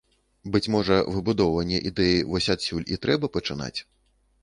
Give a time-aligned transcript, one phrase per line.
[0.55, 3.75] Быць можа, выбудоўванне ідэі вось адсюль і трэба пачынаць.